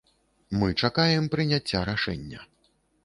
Мы 0.61 0.69
чакаем 0.87 1.27
прыняцця 1.35 1.85
рашэння. 1.91 2.39